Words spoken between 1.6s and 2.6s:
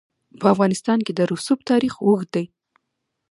تاریخ اوږد دی.